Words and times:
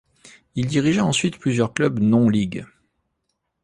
Il 0.55 0.65
dirigea 0.65 1.05
ensuite 1.05 1.37
plusieurs 1.37 1.75
clubs 1.75 1.99
non 1.99 2.27
league. 2.27 2.65